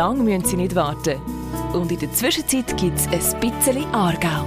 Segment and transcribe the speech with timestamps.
[0.00, 1.20] lang müssen sie nicht warten.
[1.74, 4.46] Und in der Zwischenzeit gibt es ein bisschen Aargau.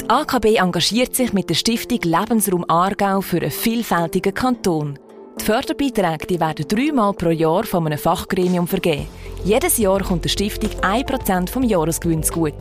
[0.00, 4.98] Die AKB engagiert sich mit der Stiftung Lebensraum Aargau für einen vielfältigen Kanton.
[5.40, 9.06] Die Förderbeiträge die werden dreimal pro Jahr von einem Fachgremium vergeben.
[9.44, 12.54] Jedes Jahr kommt der Stiftung 1% vom Jahresgewinn gut.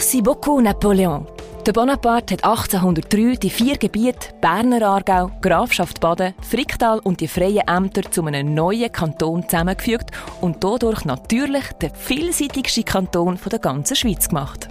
[0.00, 1.26] Merci beaucoup, Napoleon.
[1.66, 7.68] Der Bonaparte hat 1803 die vier Gebiete Berner Aargau, Grafschaft Baden, Fricktal und die freien
[7.68, 14.30] Ämter zu einem neuen Kanton zusammengefügt und dadurch natürlich den vielseitigsten Kanton der ganzen Schweiz
[14.30, 14.70] gemacht.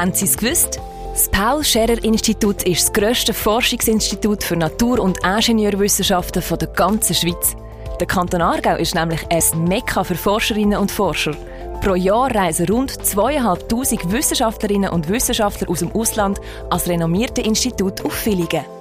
[0.00, 0.80] Haben Sie es gewusst?
[1.12, 7.54] Das Paul-Scherrer-Institut ist das grösste Forschungsinstitut für Natur- und Ingenieurwissenschaften der ganzen Schweiz.
[8.00, 11.36] Der Kanton Aargau ist nämlich ein Mekka für Forscherinnen und Forscher.
[11.82, 18.14] Pro Jahr reisen rund 2'500 Wissenschaftlerinnen und Wissenschaftler aus dem Ausland als renommierte Institut auf
[18.14, 18.79] Villingen.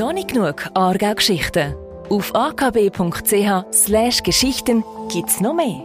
[0.00, 1.74] Noch nicht genug Aargau-Geschichten.
[2.08, 5.84] Auf akb.ch Geschichten gibt's noch mehr.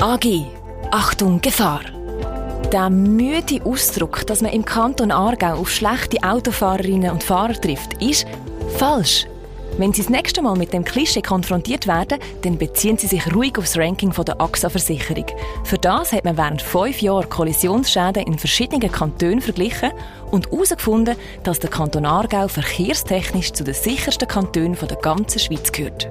[0.00, 0.46] AG.
[0.92, 1.82] Achtung, Gefahr.
[2.72, 8.26] Der müde Ausdruck, dass man im Kanton Aargau auf schlechte Autofahrerinnen und Fahrer trifft, ist
[8.78, 9.26] falsch.
[9.78, 13.56] Wenn Sie das nächste Mal mit dem Klischee konfrontiert werden, dann beziehen Sie sich ruhig
[13.58, 15.26] aufs Ranking der AXA-Versicherung.
[15.62, 19.92] Für das hat man während fünf Jahren Kollisionsschäden in verschiedenen Kantonen verglichen
[20.32, 26.08] und herausgefunden, dass der Kanton Aargau verkehrstechnisch zu den sichersten Kantonen der ganzen Schweiz gehört.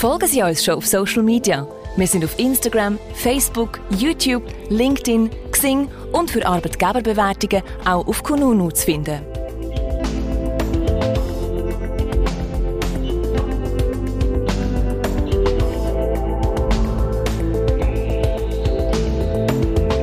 [0.00, 1.68] Folgen Sie uns schon auf Social Media.
[1.94, 8.86] Wir sind auf Instagram, Facebook, YouTube, LinkedIn, Xing und für Arbeitgeberbewertungen auch auf Kununu zu
[8.86, 9.20] finden.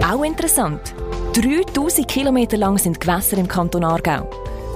[0.08, 0.94] Auch interessant.
[1.34, 4.30] 3000 Kilometer lang sind Gewässer im Kanton Aargau.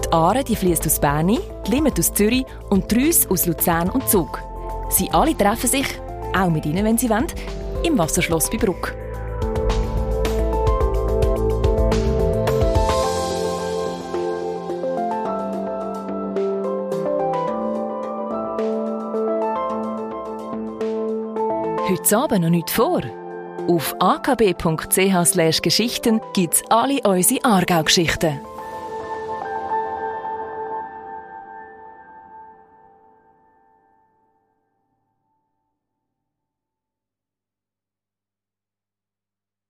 [0.04, 4.10] Die Aare fließt aus Berni, die Limit aus Zürich und die Reuss aus Luzern und
[4.10, 4.51] Zug.
[4.92, 5.88] Sie alle treffen sich,
[6.38, 7.28] auch mit Ihnen, wenn Sie wollen,
[7.84, 8.94] im Wasserschloss bei Bruck.
[21.88, 23.02] Heute Abend noch nicht vor.
[23.68, 28.42] Auf akb.ch/geschichten gibt es alle unsere Aargau-Geschichten.